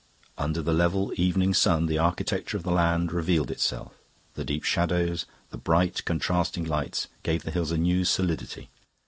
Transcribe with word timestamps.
Under 0.35 0.63
the 0.63 0.73
level 0.73 1.13
evening 1.15 1.53
light 1.63 1.85
the 1.85 1.99
architecture 1.99 2.57
of 2.57 2.63
the 2.63 2.71
land 2.71 3.11
revealed 3.11 3.51
itself. 3.51 3.93
The 4.33 4.43
deep 4.43 4.63
shadows, 4.63 5.27
the 5.51 5.59
bright 5.59 6.03
contrasting 6.05 6.63
lights 6.63 7.07
gave 7.21 7.43
the 7.43 7.51
hills 7.51 7.69
a 7.69 7.77
new 7.77 8.03
solidity. 8.03 8.71